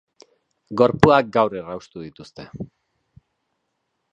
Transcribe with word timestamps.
Gorpuak 0.81 1.29
gaur 1.35 1.55
erraustu 1.59 2.07
dituzte. 2.07 2.47